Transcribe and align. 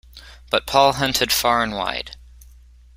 But 0.49 0.65
Paul 0.65 0.93
hunted 0.93 1.31
far 1.31 1.61
and 1.61 1.75
wide. 1.75 2.17